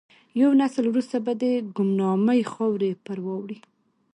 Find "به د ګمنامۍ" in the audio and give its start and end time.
1.25-2.41